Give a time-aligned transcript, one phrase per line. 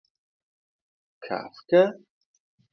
[1.25, 1.81] —Kafka!